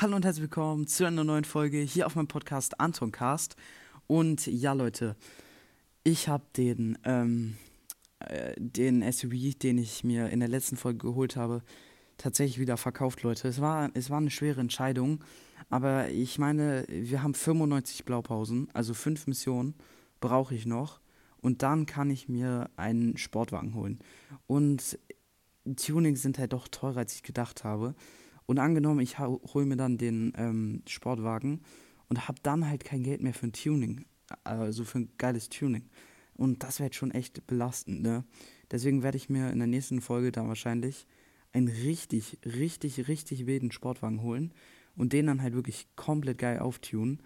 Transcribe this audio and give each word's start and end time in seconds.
Hallo 0.00 0.16
und 0.16 0.24
herzlich 0.24 0.44
willkommen 0.44 0.86
zu 0.86 1.04
einer 1.04 1.24
neuen 1.24 1.44
Folge 1.44 1.76
hier 1.76 2.06
auf 2.06 2.14
meinem 2.14 2.26
Podcast 2.26 2.80
Antoncast. 2.80 3.54
Und 4.06 4.46
ja, 4.46 4.72
Leute, 4.72 5.14
ich 6.04 6.26
habe 6.26 6.44
den, 6.56 6.96
ähm, 7.04 7.58
äh, 8.20 8.54
den 8.56 9.02
SUV, 9.12 9.58
den 9.58 9.76
ich 9.76 10.02
mir 10.02 10.30
in 10.30 10.40
der 10.40 10.48
letzten 10.48 10.78
Folge 10.78 11.00
geholt 11.00 11.36
habe, 11.36 11.62
tatsächlich 12.16 12.58
wieder 12.58 12.78
verkauft, 12.78 13.22
Leute. 13.22 13.46
Es 13.46 13.60
war, 13.60 13.90
es 13.92 14.08
war 14.08 14.16
eine 14.16 14.30
schwere 14.30 14.62
Entscheidung, 14.62 15.22
aber 15.68 16.08
ich 16.08 16.38
meine, 16.38 16.86
wir 16.88 17.22
haben 17.22 17.34
95 17.34 18.06
Blaupausen, 18.06 18.68
also 18.72 18.94
fünf 18.94 19.26
Missionen 19.26 19.74
brauche 20.20 20.54
ich 20.54 20.64
noch. 20.64 21.02
Und 21.42 21.62
dann 21.62 21.84
kann 21.84 22.08
ich 22.08 22.26
mir 22.26 22.70
einen 22.76 23.18
Sportwagen 23.18 23.74
holen. 23.74 23.98
Und 24.46 24.98
Tunings 25.76 26.22
sind 26.22 26.38
halt 26.38 26.54
doch 26.54 26.68
teurer, 26.68 27.00
als 27.00 27.16
ich 27.16 27.22
gedacht 27.22 27.64
habe. 27.64 27.94
Und 28.50 28.58
angenommen, 28.58 28.98
ich 28.98 29.20
hole 29.20 29.64
mir 29.64 29.76
dann 29.76 29.96
den 29.96 30.32
ähm, 30.36 30.82
Sportwagen 30.88 31.60
und 32.08 32.26
habe 32.26 32.40
dann 32.42 32.68
halt 32.68 32.82
kein 32.82 33.04
Geld 33.04 33.22
mehr 33.22 33.32
für 33.32 33.46
ein 33.46 33.52
Tuning, 33.52 34.04
also 34.42 34.82
für 34.82 34.98
ein 34.98 35.12
geiles 35.18 35.50
Tuning. 35.50 35.88
Und 36.34 36.64
das 36.64 36.80
wäre 36.80 36.88
jetzt 36.88 36.96
schon 36.96 37.12
echt 37.12 37.46
belastend, 37.46 38.02
ne? 38.02 38.24
Deswegen 38.68 39.04
werde 39.04 39.18
ich 39.18 39.28
mir 39.28 39.52
in 39.52 39.58
der 39.58 39.68
nächsten 39.68 40.00
Folge 40.00 40.32
dann 40.32 40.48
wahrscheinlich 40.48 41.06
einen 41.52 41.68
richtig, 41.68 42.38
richtig, 42.44 43.06
richtig 43.06 43.46
wilden 43.46 43.70
Sportwagen 43.70 44.20
holen 44.20 44.52
und 44.96 45.12
den 45.12 45.28
dann 45.28 45.42
halt 45.42 45.54
wirklich 45.54 45.86
komplett 45.94 46.38
geil 46.38 46.58
auftunen. 46.58 47.22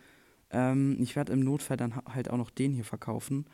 Ähm, 0.51 0.99
ich 1.01 1.17
werde 1.17 1.33
im 1.33 1.41
Notfall 1.41 1.79
dann 1.79 1.97
halt 2.05 2.29
auch 2.29 2.37
noch 2.37 2.51
den 2.51 2.75
hier 2.75 2.85
verkaufen, 2.85 3.47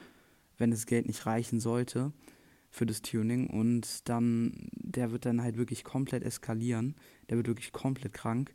wenn 0.58 0.72
das 0.72 0.86
Geld 0.86 1.06
nicht 1.06 1.24
reichen 1.24 1.60
sollte 1.60 2.12
für 2.70 2.86
das 2.86 3.02
Tuning 3.02 3.48
und 3.48 4.08
dann, 4.08 4.70
der 4.96 5.12
wird 5.12 5.26
dann 5.26 5.42
halt 5.42 5.56
wirklich 5.56 5.84
komplett 5.84 6.22
eskalieren. 6.22 6.94
Der 7.28 7.36
wird 7.36 7.48
wirklich 7.48 7.72
komplett 7.72 8.12
krank. 8.12 8.52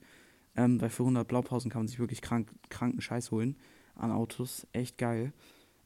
Ähm, 0.56 0.80
weil 0.80 0.90
für 0.90 1.04
100 1.04 1.28
Blaupausen 1.28 1.70
kann 1.70 1.82
man 1.82 1.88
sich 1.88 2.00
wirklich 2.00 2.22
krank, 2.22 2.50
kranken 2.70 3.02
Scheiß 3.02 3.32
holen 3.32 3.58
an 3.96 4.12
Autos. 4.12 4.68
Echt 4.72 4.98
geil. 4.98 5.34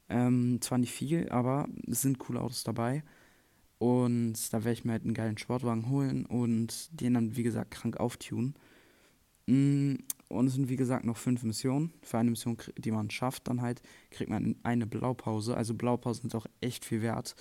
Ähm, 0.10 0.60
zwar 0.62 0.78
nicht 0.78 0.94
viel, 0.94 1.30
aber 1.30 1.68
es 1.88 2.02
sind 2.02 2.20
coole 2.20 2.42
Autos 2.42 2.64
dabei. 2.64 3.04
Und 3.78 4.36
da 4.52 4.64
werde 4.64 4.74
ich 4.74 4.86
mir 4.86 4.92
halt 4.92 5.04
einen 5.04 5.14
geilen 5.14 5.38
Sportwagen 5.38 5.90
holen 5.90 6.26
und 6.26 6.90
den 7.00 7.14
dann, 7.14 7.36
wie 7.38 7.44
gesagt, 7.44 7.72
krank 7.72 7.98
auftunen. 7.98 8.56
Mm, 9.48 9.96
und 10.28 10.48
es 10.48 10.54
sind, 10.54 10.70
wie 10.70 10.76
gesagt, 10.76 11.06
noch 11.06 11.18
fünf 11.18 11.44
Missionen. 11.44 11.94
Für 12.04 12.18
eine 12.18 12.30
Mission, 12.30 12.58
die 12.78 12.92
man 12.92 13.10
schafft, 13.10 13.48
dann 13.48 13.62
halt, 13.62 13.82
kriegt 14.12 14.30
man 14.30 14.56
eine 14.64 14.86
Blaupause. 14.86 15.56
Also 15.56 15.74
Blaupausen 15.74 16.30
sind 16.30 16.36
auch 16.36 16.46
echt 16.62 16.86
viel 16.86 17.02
wert. 17.02 17.36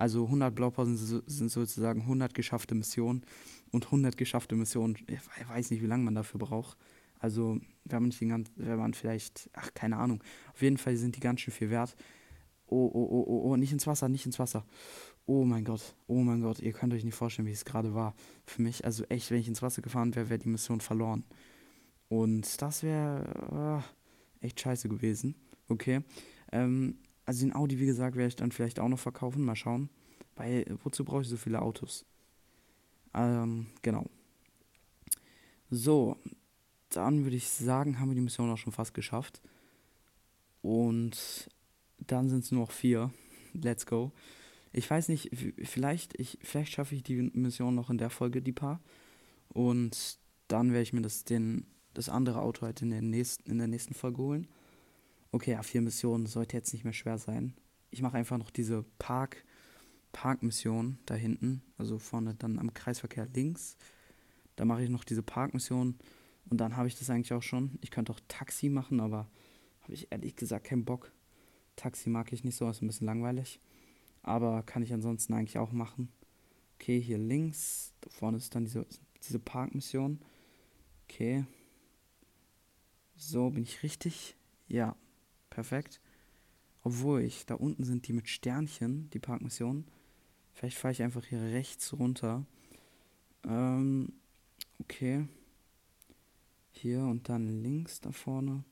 Also 0.00 0.24
100 0.24 0.54
Blaupausen 0.54 0.96
sind 0.96 1.50
sozusagen 1.50 2.00
100 2.00 2.32
geschaffte 2.32 2.74
Missionen 2.74 3.22
und 3.70 3.84
100 3.84 4.16
geschaffte 4.16 4.56
Missionen, 4.56 4.96
ich 5.06 5.48
weiß 5.48 5.70
nicht, 5.70 5.82
wie 5.82 5.86
lange 5.86 6.04
man 6.04 6.14
dafür 6.14 6.38
braucht. 6.38 6.78
Also, 7.18 7.60
wenn 7.84 8.02
man, 8.04 8.10
ganzen, 8.10 8.48
wenn 8.56 8.78
man 8.78 8.94
vielleicht, 8.94 9.50
ach, 9.52 9.74
keine 9.74 9.98
Ahnung. 9.98 10.24
Auf 10.54 10.62
jeden 10.62 10.78
Fall 10.78 10.96
sind 10.96 11.16
die 11.16 11.20
ganz 11.20 11.42
schön 11.42 11.52
viel 11.52 11.68
wert. 11.68 11.94
Oh, 12.66 12.90
oh, 12.94 13.08
oh, 13.10 13.24
oh, 13.28 13.50
oh, 13.50 13.56
nicht 13.56 13.72
ins 13.72 13.86
Wasser, 13.86 14.08
nicht 14.08 14.24
ins 14.24 14.38
Wasser. 14.38 14.64
Oh 15.26 15.44
mein 15.44 15.66
Gott, 15.66 15.94
oh 16.06 16.20
mein 16.20 16.40
Gott, 16.40 16.60
ihr 16.60 16.72
könnt 16.72 16.94
euch 16.94 17.04
nicht 17.04 17.14
vorstellen, 17.14 17.46
wie 17.46 17.52
es 17.52 17.66
gerade 17.66 17.92
war 17.92 18.14
für 18.46 18.62
mich. 18.62 18.86
Also 18.86 19.04
echt, 19.10 19.30
wenn 19.30 19.40
ich 19.40 19.48
ins 19.48 19.60
Wasser 19.60 19.82
gefahren 19.82 20.14
wäre, 20.14 20.30
wäre 20.30 20.38
die 20.38 20.48
Mission 20.48 20.80
verloren. 20.80 21.24
Und 22.08 22.62
das 22.62 22.82
wäre 22.82 23.84
äh, 24.40 24.46
echt 24.46 24.60
scheiße 24.60 24.88
gewesen. 24.88 25.34
Okay. 25.68 26.00
Ähm, 26.52 26.96
also 27.30 27.46
den 27.46 27.54
Audi, 27.54 27.78
wie 27.78 27.86
gesagt, 27.86 28.16
werde 28.16 28.26
ich 28.26 28.34
dann 28.34 28.50
vielleicht 28.50 28.80
auch 28.80 28.88
noch 28.88 28.98
verkaufen. 28.98 29.44
Mal 29.44 29.54
schauen. 29.54 29.88
Weil, 30.34 30.66
wozu 30.82 31.04
brauche 31.04 31.22
ich 31.22 31.28
so 31.28 31.36
viele 31.36 31.62
Autos? 31.62 32.04
Ähm, 33.14 33.68
genau. 33.82 34.10
So, 35.70 36.16
dann 36.88 37.22
würde 37.22 37.36
ich 37.36 37.48
sagen, 37.48 38.00
haben 38.00 38.08
wir 38.08 38.16
die 38.16 38.20
Mission 38.20 38.50
auch 38.50 38.58
schon 38.58 38.72
fast 38.72 38.94
geschafft. 38.94 39.40
Und 40.60 41.48
dann 41.98 42.28
sind 42.28 42.42
es 42.42 42.50
nur 42.50 42.62
noch 42.62 42.72
vier. 42.72 43.14
Let's 43.52 43.86
go. 43.86 44.10
Ich 44.72 44.90
weiß 44.90 45.08
nicht, 45.08 45.30
vielleicht, 45.62 46.18
ich, 46.18 46.36
vielleicht 46.42 46.72
schaffe 46.72 46.96
ich 46.96 47.04
die 47.04 47.30
Mission 47.32 47.76
noch 47.76 47.90
in 47.90 47.98
der 47.98 48.10
Folge, 48.10 48.42
die 48.42 48.50
paar. 48.50 48.80
Und 49.50 50.18
dann 50.48 50.72
werde 50.72 50.82
ich 50.82 50.92
mir 50.92 51.02
das, 51.02 51.22
den, 51.22 51.64
das 51.94 52.08
andere 52.08 52.42
Auto 52.42 52.62
halt 52.62 52.82
in 52.82 52.90
der 52.90 53.02
nächsten, 53.02 53.48
in 53.48 53.58
der 53.58 53.68
nächsten 53.68 53.94
Folge 53.94 54.18
holen. 54.18 54.48
Okay, 55.32 55.52
ja, 55.52 55.62
vier 55.62 55.80
Missionen 55.80 56.26
sollte 56.26 56.56
jetzt 56.56 56.72
nicht 56.72 56.84
mehr 56.84 56.92
schwer 56.92 57.16
sein. 57.16 57.54
Ich 57.90 58.02
mache 58.02 58.16
einfach 58.16 58.38
noch 58.38 58.50
diese 58.50 58.84
Park, 58.98 59.44
Parkmission 60.12 60.98
da 61.06 61.14
hinten, 61.14 61.62
also 61.78 61.98
vorne 61.98 62.34
dann 62.34 62.58
am 62.58 62.74
Kreisverkehr 62.74 63.28
links. 63.32 63.76
Da 64.56 64.64
mache 64.64 64.82
ich 64.82 64.90
noch 64.90 65.04
diese 65.04 65.22
Parkmission 65.22 65.96
und 66.48 66.60
dann 66.60 66.76
habe 66.76 66.88
ich 66.88 66.98
das 66.98 67.10
eigentlich 67.10 67.32
auch 67.32 67.42
schon. 67.42 67.78
Ich 67.80 67.92
könnte 67.92 68.12
auch 68.12 68.20
Taxi 68.26 68.68
machen, 68.68 68.98
aber 68.98 69.30
habe 69.82 69.94
ich 69.94 70.10
ehrlich 70.10 70.34
gesagt 70.34 70.66
keinen 70.66 70.84
Bock. 70.84 71.12
Taxi 71.76 72.10
mag 72.10 72.32
ich 72.32 72.42
nicht 72.42 72.56
so, 72.56 72.68
ist 72.68 72.82
ein 72.82 72.88
bisschen 72.88 73.06
langweilig. 73.06 73.60
Aber 74.22 74.64
kann 74.64 74.82
ich 74.82 74.92
ansonsten 74.92 75.32
eigentlich 75.32 75.58
auch 75.58 75.72
machen. 75.72 76.10
Okay, 76.74 77.00
hier 77.00 77.18
links. 77.18 77.94
Da 78.00 78.10
vorne 78.10 78.36
ist 78.36 78.54
dann 78.54 78.64
diese, 78.64 78.84
diese 79.22 79.38
Parkmission. 79.38 80.20
Okay. 81.04 81.44
So, 83.16 83.50
bin 83.50 83.62
ich 83.62 83.82
richtig? 83.82 84.36
Ja, 84.66 84.96
Perfekt. 85.50 86.00
Obwohl 86.82 87.22
ich, 87.22 87.44
da 87.44 87.54
unten 87.54 87.84
sind 87.84 88.08
die 88.08 88.12
mit 88.12 88.28
Sternchen, 88.28 89.10
die 89.10 89.18
Parkmissionen. 89.18 89.86
Vielleicht 90.54 90.78
fahre 90.78 90.92
ich 90.92 91.02
einfach 91.02 91.24
hier 91.24 91.42
rechts 91.42 91.92
runter. 91.92 92.46
Ähm, 93.44 94.12
okay. 94.80 95.28
Hier 96.70 97.00
und 97.02 97.28
dann 97.28 97.62
links 97.62 98.00
da 98.00 98.12
vorne. 98.12 98.64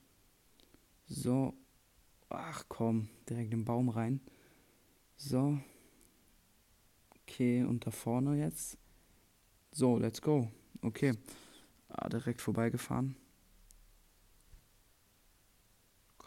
So. 1.06 1.54
Ach 2.30 2.64
komm, 2.68 3.08
direkt 3.28 3.52
im 3.52 3.64
Baum 3.64 3.88
rein. 3.88 4.20
So. 5.16 5.58
Okay, 7.22 7.64
und 7.64 7.86
da 7.86 7.90
vorne 7.90 8.38
jetzt. 8.38 8.78
So, 9.72 9.98
let's 9.98 10.20
go. 10.20 10.50
Okay. 10.82 11.12
Ah, 11.88 12.08
direkt 12.08 12.40
vorbeigefahren. 12.40 13.16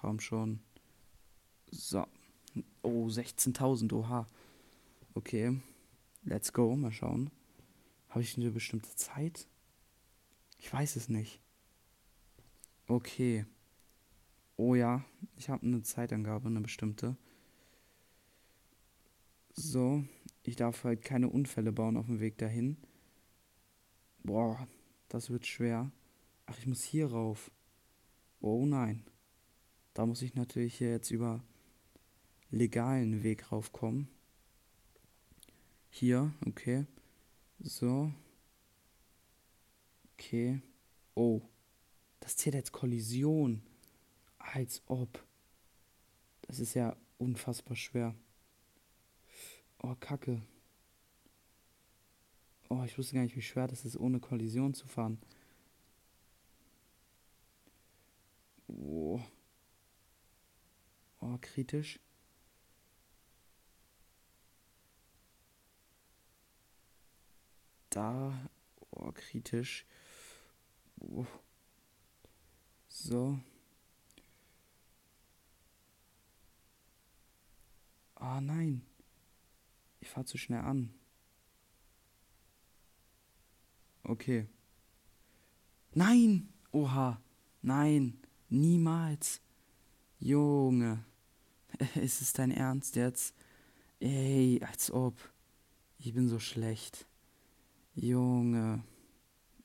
Komm 0.01 0.19
schon. 0.19 0.59
So. 1.69 2.07
Oh, 2.81 3.06
16.000, 3.06 3.94
oha. 3.94 4.28
Okay. 5.13 5.62
Let's 6.23 6.51
go. 6.51 6.75
Mal 6.75 6.91
schauen. 6.91 7.29
Habe 8.09 8.23
ich 8.23 8.35
eine 8.35 8.50
bestimmte 8.50 8.95
Zeit? 8.95 9.47
Ich 10.57 10.73
weiß 10.73 10.95
es 10.95 11.07
nicht. 11.07 11.40
Okay. 12.88 13.45
Oh 14.57 14.73
ja, 14.73 15.06
ich 15.38 15.50
habe 15.50 15.67
eine 15.67 15.84
Zeitangabe, 15.84 16.47
eine 16.47 16.61
bestimmte. 16.61 17.16
So, 19.53 20.03
ich 20.41 20.56
darf 20.56 20.84
halt 20.84 21.03
keine 21.03 21.29
Unfälle 21.29 21.72
bauen 21.72 21.95
auf 21.95 22.07
dem 22.07 22.19
Weg 22.19 22.40
dahin. 22.40 22.78
Boah, 24.23 24.67
das 25.09 25.29
wird 25.29 25.45
schwer. 25.45 25.91
Ach, 26.47 26.57
ich 26.57 26.66
muss 26.66 26.81
hier 26.81 27.11
rauf. 27.11 27.51
Oh 28.40 28.66
nein. 28.66 29.06
Da 29.94 30.06
muss 30.06 30.22
ich 30.22 30.35
natürlich 30.35 30.79
jetzt 30.79 31.12
über 31.12 31.44
legalen 32.50 33.24
Weg 33.24 33.52
raufkommen. 33.52 34.07
Hier, 35.90 36.34
okay. 36.46 36.85
So. 37.59 38.12
Okay. 40.13 40.62
Oh. 41.16 41.41
Das 42.19 42.38
zählt 42.38 42.56
als 42.56 42.72
Kollision. 42.72 43.62
Als 44.38 44.81
ob. 44.85 45.24
Das 46.44 46.59
ist 46.59 46.73
ja 46.73 46.96
unfassbar 47.18 47.75
schwer. 47.75 48.16
Oh, 49.79 49.96
Kacke. 50.00 50.41
Oh, 52.69 52.84
ich 52.85 52.97
wusste 52.97 53.16
gar 53.16 53.23
nicht, 53.23 53.35
wie 53.35 53.41
schwer 53.41 53.68
das 53.68 53.84
ist, 53.84 53.97
ohne 53.97 54.19
Kollision 54.19 54.73
zu 54.73 54.88
fahren. 54.88 55.19
Oh. 58.67 59.20
Oh, 61.20 61.37
kritisch. 61.51 61.99
Da. 67.89 68.49
Oh, 68.91 69.11
kritisch. 69.11 69.85
Oh. 70.99 71.25
So. 72.87 73.39
Ah, 78.15 78.39
nein. 78.39 78.85
Ich 79.99 80.09
fahr 80.09 80.25
zu 80.25 80.37
schnell 80.37 80.61
an. 80.61 80.93
Okay. 84.03 84.47
Nein! 85.93 86.53
Oha. 86.71 87.21
Nein. 87.61 88.21
Niemals. 88.49 89.41
Junge. 90.19 91.03
Ist 91.95 92.22
es 92.22 92.33
dein 92.33 92.51
Ernst 92.51 92.95
jetzt? 92.95 93.33
Ey, 93.99 94.61
als 94.67 94.91
ob. 94.91 95.16
Ich 95.97 96.13
bin 96.13 96.28
so 96.28 96.39
schlecht. 96.39 97.07
Junge. 97.95 98.83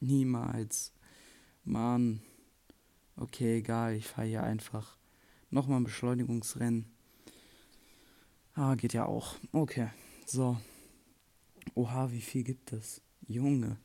Niemals. 0.01 0.93
Mann. 1.65 2.21
Okay, 3.17 3.59
egal. 3.59 3.95
Ich 3.95 4.07
fahre 4.07 4.27
hier 4.27 4.43
einfach 4.43 4.97
nochmal 5.51 5.81
ein 5.81 5.85
Beschleunigungsrennen. 5.85 6.87
Ah, 8.55 8.75
geht 8.75 8.95
ja 8.95 9.07
auch. 9.07 9.37
Okay, 9.53 9.89
so. 10.25 10.59
Oha, 11.75 12.11
wie 12.11 12.21
viel 12.21 12.43
gibt 12.45 12.73
es? 12.73 13.03
Junge. 13.27 13.79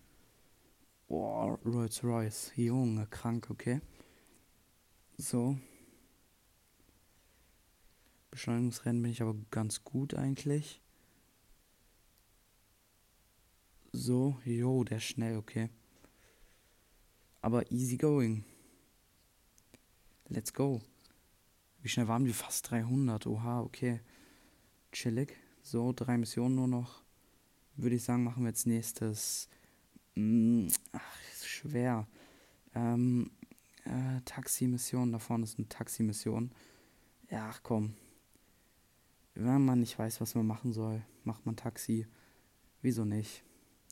Oh, 1.07 1.57
Rolls 1.65 2.03
Royce. 2.03 2.53
Junge, 2.55 3.07
krank, 3.07 3.49
okay. 3.49 3.81
So. 5.17 5.57
Beschleunigungsrennen 8.31 9.01
bin 9.01 9.11
ich 9.11 9.21
aber 9.21 9.35
ganz 9.51 9.83
gut 9.83 10.13
eigentlich. 10.15 10.81
So, 13.91 14.39
jo, 14.45 14.85
der 14.85 14.97
ist 14.97 15.03
schnell, 15.03 15.37
okay. 15.37 15.69
Aber 17.41 17.69
easy 17.71 17.97
going. 17.97 18.45
Let's 20.29 20.53
go. 20.53 20.81
Wie 21.81 21.89
schnell 21.89 22.07
waren 22.07 22.25
wir? 22.25 22.33
Fast 22.33 22.71
300. 22.71 23.27
Oha, 23.27 23.61
okay. 23.61 23.99
Chillig. 24.93 25.35
So, 25.61 25.91
drei 25.91 26.17
Missionen 26.17 26.55
nur 26.55 26.67
noch. 26.67 27.03
Würde 27.75 27.97
ich 27.97 28.03
sagen, 28.03 28.23
machen 28.23 28.43
wir 28.43 28.49
jetzt 28.49 28.65
nächstes. 28.65 29.49
Hm, 30.15 30.67
ach, 30.93 31.17
ist 31.33 31.47
schwer. 31.47 32.07
Ähm, 32.75 33.31
äh, 33.83 34.21
Taxi-Mission. 34.23 35.11
Da 35.11 35.19
vorne 35.19 35.43
ist 35.43 35.57
eine 35.57 35.67
Taxi-Mission. 35.67 36.51
Ja, 37.29 37.49
ach 37.49 37.61
komm. 37.63 37.95
Wenn 39.33 39.65
man 39.65 39.79
nicht 39.79 39.97
weiß, 39.97 40.21
was 40.21 40.35
man 40.35 40.45
machen 40.45 40.73
soll, 40.73 41.03
macht 41.23 41.45
man 41.45 41.55
Taxi. 41.55 42.07
Wieso 42.81 43.05
nicht? 43.05 43.43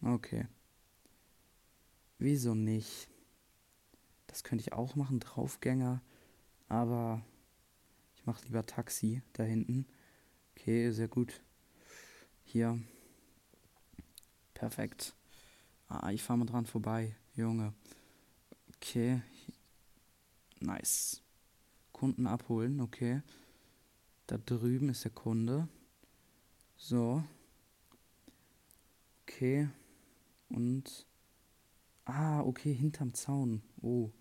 Okay. 0.04 0.48
Wieso 2.18 2.56
nicht? 2.56 3.10
Das 4.28 4.44
könnte 4.44 4.62
ich 4.62 4.74
auch 4.74 4.96
machen, 4.96 5.20
Draufgänger. 5.20 6.02
Aber 6.68 7.24
ich 8.16 8.26
mache 8.26 8.46
lieber 8.46 8.66
Taxi 8.66 9.22
da 9.34 9.44
hinten. 9.44 9.86
Okay, 10.52 10.92
sehr 10.92 11.08
gut. 11.08 11.42
Hier. 12.44 12.80
Perfekt. 14.54 15.16
Ah, 15.88 16.12
ich 16.12 16.22
fahre 16.22 16.40
mal 16.40 16.46
dran 16.46 16.66
vorbei, 16.66 17.16
Junge. 17.34 17.74
Okay. 18.76 19.22
Nice. 20.60 21.22
Kunden 21.94 22.28
abholen, 22.28 22.82
okay. 22.82 23.22
Da 24.30 24.38
drüben 24.38 24.90
ist 24.90 25.06
der 25.06 25.12
Kunde. 25.12 25.68
So. 26.78 27.24
Okay. 29.24 29.68
Und. 30.50 31.08
Ah, 32.06 32.42
okay, 32.42 32.72
hinterm 32.72 33.16
Zaun. 33.16 33.64
Oh. 33.82 34.12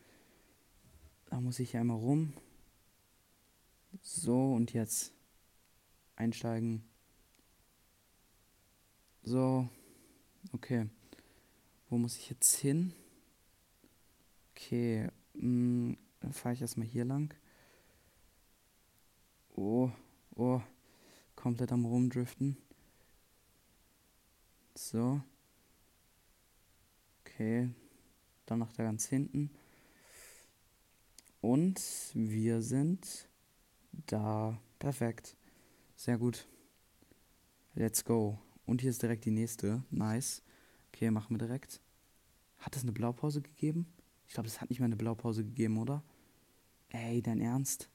Da 1.27 1.39
muss 1.43 1.59
ich 1.59 1.77
einmal 1.77 1.99
rum. 1.99 2.33
So, 4.01 4.55
und 4.55 4.73
jetzt 4.73 5.13
einsteigen. 6.17 6.89
So. 9.25 9.69
Okay. 10.53 10.89
Wo 11.91 11.99
muss 11.99 12.17
ich 12.17 12.31
jetzt 12.31 12.57
hin? 12.57 12.95
Okay. 14.53 15.11
Mh, 15.35 15.91
mm, 15.93 15.99
dann 16.21 16.33
fahre 16.33 16.55
ich 16.55 16.63
erstmal 16.63 16.87
hier 16.87 17.05
lang. 17.05 17.35
Oh, 19.61 19.91
oh. 20.37 20.61
Komplett 21.35 21.73
am 21.73 21.85
Rumdriften. 21.85 22.57
So. 24.77 25.21
Okay. 27.21 27.69
Dann 28.47 28.61
noch 28.61 28.71
da 28.71 28.85
ganz 28.85 29.07
hinten. 29.07 29.51
Und 31.41 31.81
wir 32.15 32.63
sind 32.63 33.29
da. 34.07 34.57
Perfekt. 34.79 35.37
Sehr 35.97 36.19
gut. 36.19 36.47
Let's 37.75 38.05
go. 38.05 38.39
Und 38.65 38.81
hier 38.81 38.91
ist 38.91 39.03
direkt 39.03 39.25
die 39.25 39.33
nächste. 39.33 39.83
Nice. 39.91 40.45
Okay, 40.93 41.11
machen 41.11 41.35
wir 41.35 41.45
direkt. 41.45 41.81
Hat 42.59 42.77
es 42.77 42.83
eine 42.83 42.93
Blaupause 42.93 43.43
gegeben? 43.43 43.93
Ich 44.29 44.35
glaube, 44.35 44.47
es 44.47 44.61
hat 44.61 44.71
nicht 44.71 44.79
mal 44.79 44.87
eine 44.87 44.97
Blaupause 44.97 45.43
gegeben, 45.43 45.79
oder? 45.79 46.05
Ey, 46.91 47.21
dein 47.23 47.41
Ernst? 47.41 47.91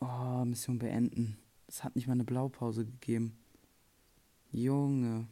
Oh, 0.00 0.44
Mission 0.44 0.78
beenden. 0.78 1.38
Es 1.66 1.84
hat 1.84 1.96
nicht 1.96 2.06
mal 2.06 2.12
eine 2.12 2.24
Blaupause 2.24 2.84
gegeben. 2.84 3.38
Junge. 4.52 5.26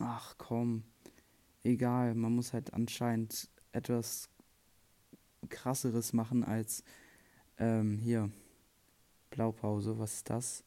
Ach 0.00 0.34
komm. 0.38 0.84
Egal, 1.62 2.14
man 2.14 2.34
muss 2.34 2.52
halt 2.52 2.74
anscheinend 2.74 3.48
etwas 3.72 4.28
krasseres 5.48 6.12
machen 6.12 6.44
als 6.44 6.84
ähm, 7.58 7.98
hier. 7.98 8.30
Blaupause, 9.30 9.98
was 9.98 10.14
ist 10.14 10.30
das? 10.30 10.64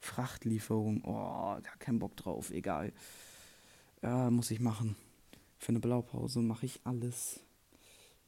Frachtlieferung. 0.00 1.02
Oh, 1.04 1.60
gar 1.60 1.76
keinen 1.78 1.98
Bock 1.98 2.16
drauf, 2.16 2.50
egal. 2.50 2.92
Ja, 4.02 4.30
muss 4.30 4.50
ich 4.50 4.60
machen. 4.60 4.96
Für 5.58 5.70
eine 5.70 5.80
Blaupause 5.80 6.40
mache 6.40 6.66
ich 6.66 6.80
alles. 6.84 7.40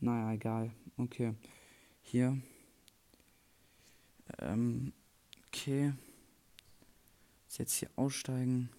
Naja, 0.00 0.32
egal. 0.32 0.70
Okay. 0.96 1.34
Hier. 2.02 2.40
Ähm, 4.38 4.92
okay. 5.48 5.92
Jetzt 7.56 7.74
hier 7.74 7.90
aussteigen. 7.96 8.70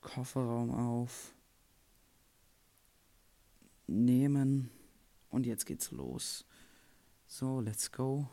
Kofferraum 0.00 0.70
auf. 0.70 1.34
Nehmen. 3.86 4.70
Und 5.30 5.46
jetzt 5.46 5.66
geht's 5.66 5.90
los. 5.90 6.44
So, 7.26 7.60
let's 7.60 7.90
go. 7.90 8.28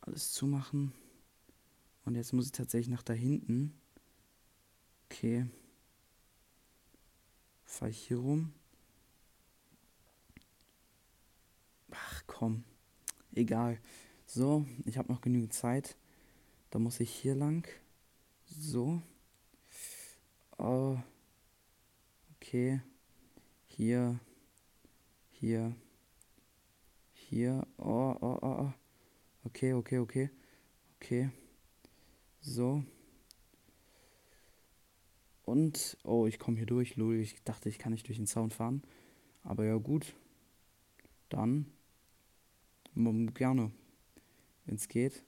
Alles 0.00 0.32
zumachen. 0.32 0.92
Und 2.04 2.14
jetzt 2.14 2.32
muss 2.32 2.46
ich 2.46 2.52
tatsächlich 2.52 2.94
nach 2.94 3.02
da 3.02 3.12
hinten. 3.12 3.80
Okay. 5.06 5.46
Fahr 7.64 7.88
ich 7.88 7.98
hier 7.98 8.18
rum. 8.18 8.52
Ach 11.90 12.22
komm. 12.26 12.64
Egal. 13.36 13.78
So, 14.24 14.64
ich 14.86 14.96
habe 14.96 15.12
noch 15.12 15.20
genügend 15.20 15.52
Zeit. 15.52 15.96
Da 16.70 16.78
muss 16.78 17.00
ich 17.00 17.10
hier 17.10 17.34
lang. 17.34 17.68
So. 18.46 19.02
Oh. 20.56 20.96
Okay. 22.36 22.80
Hier. 23.66 24.18
Hier. 25.32 25.76
Hier. 27.12 27.66
Oh, 27.76 28.16
oh, 28.20 28.38
oh, 28.40 28.56
oh. 28.62 28.72
Okay, 29.44 29.74
okay, 29.74 29.98
okay. 29.98 30.30
Okay. 30.96 31.30
So. 32.40 32.82
Und, 35.44 35.98
oh, 36.04 36.26
ich 36.26 36.38
komme 36.38 36.56
hier 36.56 36.66
durch, 36.66 36.96
lol. 36.96 37.16
Ich 37.16 37.44
dachte, 37.44 37.68
ich 37.68 37.78
kann 37.78 37.92
nicht 37.92 38.08
durch 38.08 38.16
den 38.16 38.26
Zaun 38.26 38.50
fahren. 38.50 38.82
Aber 39.42 39.66
ja, 39.66 39.76
gut. 39.76 40.14
Dann. 41.28 41.75
Gerne. 42.96 43.70
Wenn 44.64 44.76
es 44.76 44.88
geht. 44.88 45.22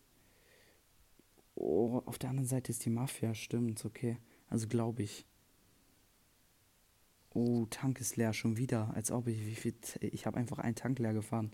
Oh, 1.54 2.02
auf 2.06 2.18
der 2.18 2.30
anderen 2.30 2.48
Seite 2.48 2.72
ist 2.72 2.84
die 2.84 2.90
Mafia, 2.90 3.34
stimmt, 3.34 3.84
okay. 3.84 4.16
Also 4.48 4.68
glaube 4.68 5.02
ich. 5.02 5.26
Oh, 7.34 7.66
Tank 7.66 8.00
ist 8.00 8.16
leer, 8.16 8.32
schon 8.32 8.56
wieder. 8.56 8.94
Als 8.94 9.10
ob 9.10 9.26
ich, 9.26 9.44
wie 9.44 9.54
viel, 9.54 9.74
ich 10.00 10.24
habe 10.24 10.38
einfach 10.38 10.58
einen 10.58 10.76
Tank 10.76 10.98
leer 10.98 11.12
gefahren. 11.12 11.52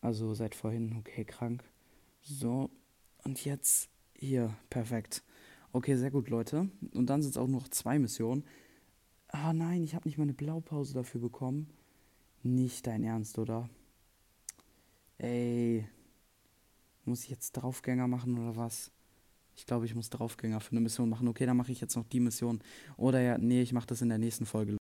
Also 0.00 0.34
seit 0.34 0.54
vorhin, 0.54 0.96
okay, 0.98 1.24
krank. 1.24 1.64
So, 2.22 2.70
und 3.24 3.44
jetzt 3.44 3.90
hier, 4.14 4.56
perfekt. 4.70 5.24
Okay, 5.72 5.96
sehr 5.96 6.12
gut, 6.12 6.28
Leute. 6.30 6.70
Und 6.94 7.10
dann 7.10 7.22
sind 7.22 7.32
es 7.32 7.36
auch 7.36 7.48
noch 7.48 7.68
zwei 7.68 7.98
Missionen. 7.98 8.44
Ah 9.28 9.52
nein, 9.52 9.82
ich 9.82 9.94
habe 9.96 10.08
nicht 10.08 10.16
mal 10.16 10.24
eine 10.24 10.32
Blaupause 10.32 10.94
dafür 10.94 11.20
bekommen. 11.20 11.70
Nicht 12.42 12.86
dein 12.86 13.02
Ernst, 13.02 13.38
oder? 13.38 13.68
Ey, 15.18 15.86
muss 17.04 17.24
ich 17.24 17.30
jetzt 17.30 17.52
Draufgänger 17.52 18.08
machen 18.08 18.38
oder 18.38 18.56
was? 18.56 18.90
Ich 19.56 19.66
glaube, 19.66 19.86
ich 19.86 19.94
muss 19.94 20.10
Draufgänger 20.10 20.60
für 20.60 20.72
eine 20.72 20.80
Mission 20.80 21.08
machen. 21.08 21.28
Okay, 21.28 21.46
dann 21.46 21.56
mache 21.56 21.72
ich 21.72 21.80
jetzt 21.80 21.96
noch 21.96 22.06
die 22.06 22.20
Mission. 22.20 22.60
Oder 22.98 23.20
ja, 23.22 23.38
nee, 23.38 23.62
ich 23.62 23.72
mache 23.72 23.86
das 23.86 24.02
in 24.02 24.10
der 24.10 24.18
nächsten 24.18 24.46
Folge. 24.46 24.72